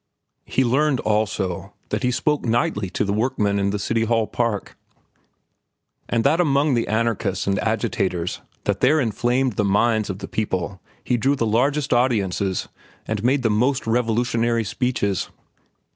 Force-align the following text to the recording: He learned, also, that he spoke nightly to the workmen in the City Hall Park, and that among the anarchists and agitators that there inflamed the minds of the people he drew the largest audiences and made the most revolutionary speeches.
He 0.45 0.63
learned, 0.63 0.99
also, 1.01 1.75
that 1.89 2.01
he 2.01 2.09
spoke 2.09 2.43
nightly 2.43 2.89
to 2.89 3.05
the 3.05 3.13
workmen 3.13 3.59
in 3.59 3.69
the 3.69 3.77
City 3.77 4.05
Hall 4.05 4.25
Park, 4.25 4.75
and 6.09 6.23
that 6.23 6.41
among 6.41 6.73
the 6.73 6.87
anarchists 6.87 7.45
and 7.45 7.59
agitators 7.59 8.41
that 8.63 8.79
there 8.79 8.99
inflamed 8.99 9.57
the 9.57 9.63
minds 9.63 10.09
of 10.09 10.17
the 10.17 10.27
people 10.27 10.81
he 11.03 11.17
drew 11.17 11.35
the 11.35 11.45
largest 11.45 11.93
audiences 11.93 12.67
and 13.07 13.23
made 13.23 13.43
the 13.43 13.51
most 13.51 13.85
revolutionary 13.85 14.63
speeches. 14.63 15.29